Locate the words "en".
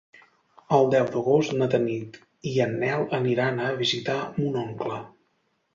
2.67-2.75